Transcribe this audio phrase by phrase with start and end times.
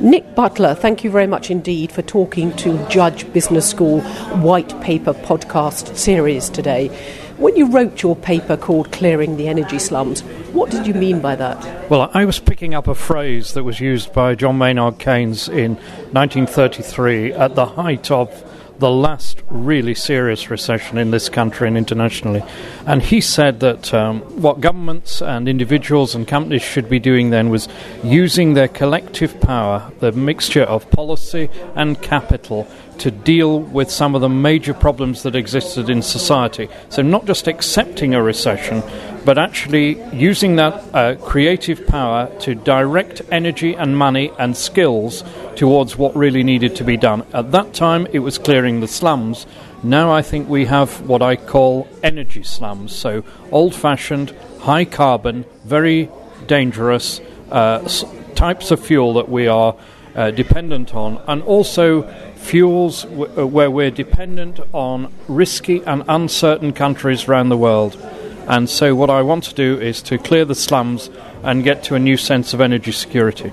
[0.00, 4.00] Nick Butler, thank you very much indeed for talking to Judge Business School
[4.40, 6.88] White Paper podcast series today.
[7.36, 10.22] When you wrote your paper called Clearing the Energy Slums,
[10.52, 11.90] what did you mean by that?
[11.90, 15.74] Well, I was picking up a phrase that was used by John Maynard Keynes in
[16.12, 18.30] 1933 at the height of
[18.80, 22.42] the last really serious recession in this country and internationally.
[22.86, 27.50] And he said that um, what governments and individuals and companies should be doing then
[27.50, 27.68] was
[28.02, 32.66] using their collective power, the mixture of policy and capital,
[32.98, 36.68] to deal with some of the major problems that existed in society.
[36.88, 38.82] So, not just accepting a recession,
[39.24, 45.24] but actually using that uh, creative power to direct energy and money and skills
[45.56, 47.24] towards what really needed to be done.
[47.32, 49.46] At that time, it was clearing the slums.
[49.82, 55.44] Now I think we have what I call energy slums, so old fashioned, high carbon,
[55.64, 56.10] very
[56.46, 57.86] dangerous uh,
[58.34, 59.76] types of fuel that we are
[60.14, 62.02] uh, dependent on, and also
[62.36, 67.96] fuels w- uh, where we're dependent on risky and uncertain countries around the world.
[68.50, 71.08] And so, what I want to do is to clear the slums
[71.44, 73.52] and get to a new sense of energy security.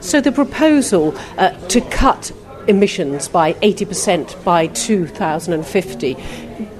[0.00, 2.32] So, the proposal uh, to cut
[2.68, 6.16] emissions by 80% by 2050.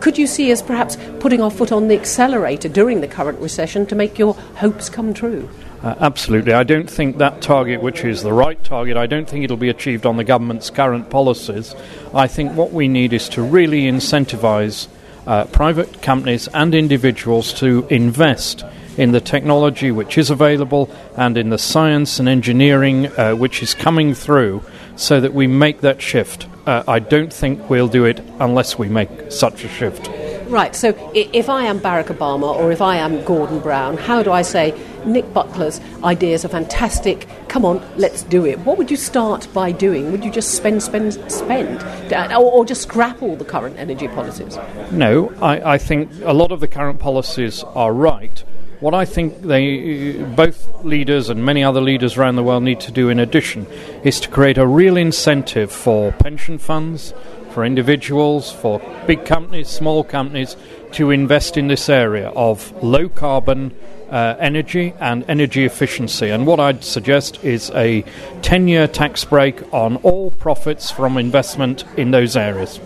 [0.00, 3.86] Could you see us perhaps putting our foot on the accelerator during the current recession
[3.86, 5.48] to make your hopes come true?
[5.80, 6.54] Uh, absolutely.
[6.54, 9.68] I don't think that target, which is the right target, I don't think it'll be
[9.68, 11.72] achieved on the government's current policies.
[12.12, 14.88] I think what we need is to really incentivise
[15.26, 18.64] uh, private companies and individuals to invest
[18.96, 23.74] in the technology which is available and in the science and engineering uh, which is
[23.74, 24.62] coming through
[24.96, 26.46] so that we make that shift.
[26.66, 30.08] Uh, I don't think we'll do it unless we make such a shift.
[30.48, 34.30] Right, so if I am Barack Obama or if I am Gordon Brown, how do
[34.30, 34.72] I say,
[35.06, 38.58] Nick Butler's ideas are fantastic, come on, let's do it?
[38.60, 40.12] What would you start by doing?
[40.12, 41.82] Would you just spend, spend, spend?
[42.12, 44.58] Uh, or, or just scrap all the current energy policies?
[44.90, 48.42] No, I, I think a lot of the current policies are right.
[48.80, 52.92] What I think they, both leaders and many other leaders around the world need to
[52.92, 53.66] do in addition
[54.02, 57.14] is to create a real incentive for pension funds,
[57.52, 60.56] for individuals, for big companies, small companies
[60.92, 63.74] to invest in this area of low carbon
[64.14, 66.30] uh, energy and energy efficiency.
[66.30, 68.04] And what I'd suggest is a
[68.42, 72.76] 10 year tax break on all profits from investment in those areas.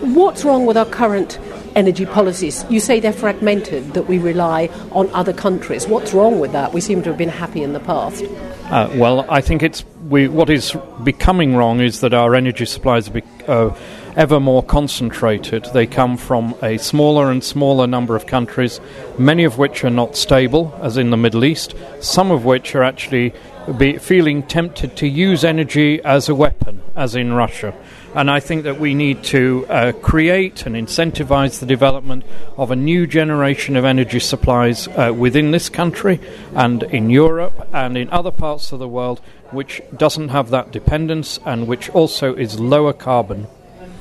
[0.00, 1.38] What's wrong with our current
[1.76, 2.64] energy policies?
[2.70, 5.86] You say they're fragmented, that we rely on other countries.
[5.86, 6.72] What's wrong with that?
[6.72, 8.24] We seem to have been happy in the past.
[8.70, 13.08] Uh, well, I think it's we, what is becoming wrong is that our energy supplies
[13.08, 13.76] are uh,
[14.16, 15.64] ever more concentrated.
[15.72, 18.80] They come from a smaller and smaller number of countries,
[19.18, 22.82] many of which are not stable, as in the Middle East, some of which are
[22.82, 23.32] actually
[23.78, 27.74] be feeling tempted to use energy as a weapon, as in Russia.
[28.14, 32.24] And I think that we need to uh, create and incentivize the development
[32.56, 36.20] of a new generation of energy supplies uh, within this country
[36.54, 39.20] and in Europe and in other parts of the world
[39.54, 43.46] which doesn't have that dependence and which also is lower carbon.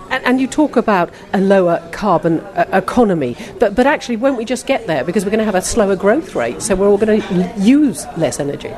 [0.10, 4.46] And, and, you talk about a lower carbon uh, economy, but, but actually, won't we
[4.46, 6.98] just get there because we're going to have a slower growth rate, so we're all
[6.98, 8.72] going to use less energy?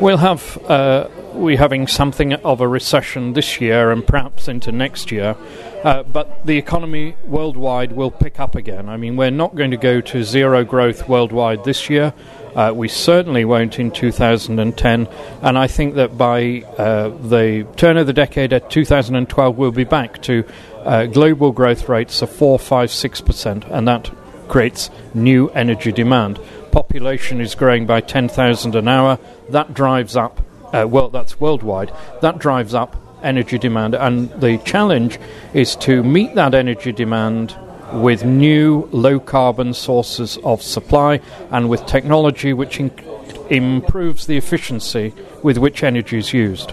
[0.00, 5.10] We'll have uh, we're having something of a recession this year and perhaps into next
[5.10, 5.36] year,
[5.84, 8.88] uh, but the economy worldwide will pick up again.
[8.88, 12.12] I mean, we're not going to go to zero growth worldwide this year.
[12.54, 15.08] Uh, we certainly won't in 2010,
[15.42, 19.84] and I think that by uh, the turn of the decade at 2012, we'll be
[19.84, 20.44] back to
[20.84, 24.10] uh, global growth rates of 4, 5, 6%, and that
[24.48, 26.40] creates new energy demand.
[26.72, 29.18] Population is growing by 10,000 an hour.
[29.48, 30.40] That drives up
[30.72, 33.94] uh, well, that's worldwide, that drives up energy demand.
[33.94, 35.18] And the challenge
[35.52, 37.56] is to meet that energy demand
[37.92, 41.20] with new low carbon sources of supply
[41.50, 42.80] and with technology which
[43.50, 45.12] improves the efficiency
[45.42, 46.72] with which energy is used.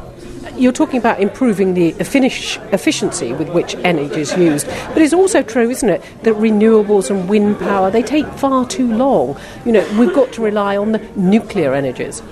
[0.56, 5.44] You're talking about improving the finish efficiency with which energy is used, but it's also
[5.44, 9.39] true, isn't it, that renewables and wind power they take far too long.
[9.65, 12.24] You know, we've got to rely on the nuclear energies.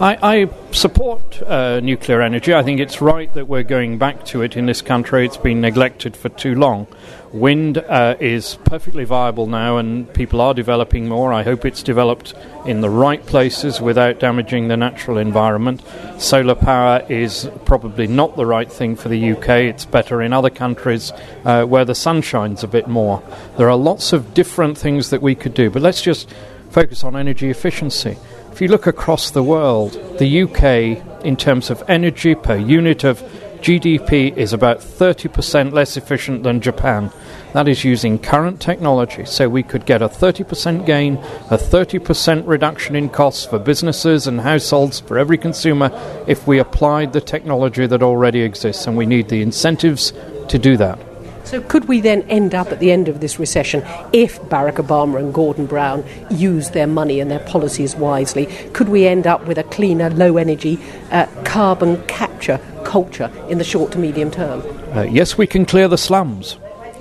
[0.00, 2.52] I, I support uh, nuclear energy.
[2.52, 5.24] I think it's right that we're going back to it in this country.
[5.24, 6.88] It's been neglected for too long.
[7.32, 11.32] Wind uh, is perfectly viable now, and people are developing more.
[11.32, 12.34] I hope it's developed
[12.66, 15.82] in the right places without damaging the natural environment.
[16.18, 19.48] Solar power is probably not the right thing for the UK.
[19.48, 21.12] It's better in other countries
[21.44, 23.22] uh, where the sun shines a bit more.
[23.58, 26.28] There are lots of different things that we could do, but let's just
[26.70, 28.16] focus on energy efficiency.
[28.54, 33.20] If you look across the world, the UK in terms of energy per unit of
[33.62, 37.10] GDP is about 30% less efficient than Japan.
[37.52, 39.24] That is using current technology.
[39.24, 41.16] So we could get a 30% gain,
[41.50, 45.90] a 30% reduction in costs for businesses and households for every consumer
[46.28, 48.86] if we applied the technology that already exists.
[48.86, 50.12] And we need the incentives
[50.46, 51.13] to do that.
[51.44, 53.82] So, could we then end up at the end of this recession
[54.12, 58.46] if Barack Obama and Gordon Brown use their money and their policies wisely?
[58.72, 60.80] Could we end up with a cleaner, low energy,
[61.10, 64.62] uh, carbon capture culture in the short to medium term?
[64.96, 66.56] Uh, yes, we can clear the slums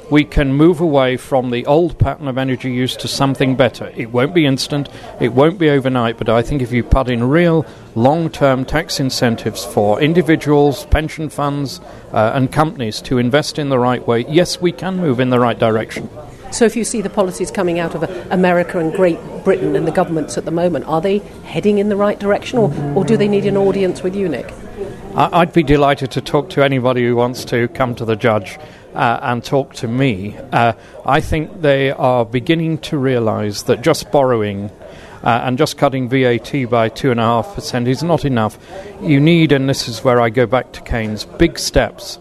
[0.10, 3.92] we can move away from the old pattern of energy use to something better.
[3.96, 4.90] It won't be instant,
[5.20, 7.66] it won't be overnight, but I think if you put in real
[7.96, 11.80] long term tax incentives for individuals, pension funds,
[12.12, 15.40] uh, and companies to invest in the right way, yes, we can move in the
[15.40, 16.10] right direction.
[16.52, 19.92] So, if you see the policies coming out of America and Great Britain and the
[19.92, 23.28] governments at the moment, are they heading in the right direction or, or do they
[23.28, 24.54] need an audience with you, Nick?
[25.16, 28.58] I'd be delighted to talk to anybody who wants to come to the judge
[28.94, 30.38] uh, and talk to me.
[30.52, 30.74] Uh,
[31.06, 34.72] I think they are beginning to realise that just borrowing
[35.24, 38.58] uh, and just cutting VAT by 2.5% is not enough.
[39.02, 42.20] You need, and this is where I go back to Keynes, big steps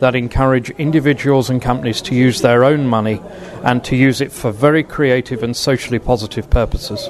[0.00, 3.20] that encourage individuals and companies to use their own money
[3.62, 7.08] and to use it for very creative and socially positive purposes.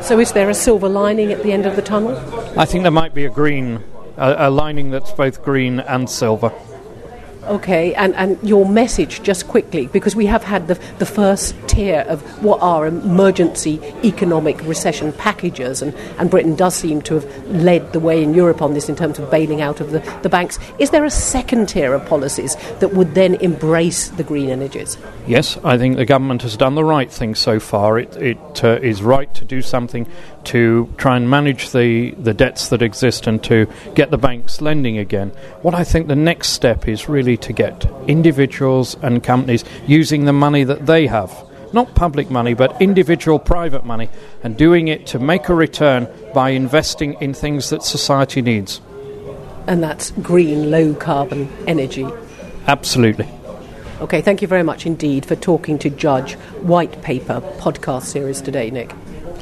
[0.00, 2.16] So, is there a silver lining at the end of the tunnel?
[2.58, 3.82] I think there might be a green,
[4.16, 6.52] a, a lining that's both green and silver.
[7.44, 12.04] Okay, and, and your message just quickly, because we have had the, the first tier
[12.06, 17.92] of what are emergency economic recession packages, and, and Britain does seem to have led
[17.92, 20.58] the way in Europe on this in terms of bailing out of the, the banks.
[20.78, 24.98] Is there a second tier of policies that would then embrace the green energies?
[25.26, 27.98] Yes, I think the government has done the right thing so far.
[27.98, 30.06] It, it uh, is right to do something
[30.44, 34.98] to try and manage the, the debts that exist and to get the banks lending
[34.98, 35.30] again.
[35.62, 40.32] What I think the next step is really to get individuals and companies using the
[40.32, 41.32] money that they have.
[41.72, 44.08] Not public money, but individual private money,
[44.42, 48.80] and doing it to make a return by investing in things that society needs.
[49.66, 52.08] And that's green, low carbon energy.
[52.66, 53.28] Absolutely.
[54.00, 56.32] Okay, thank you very much indeed for talking to Judge
[56.62, 58.94] White Paper podcast series today, Nick.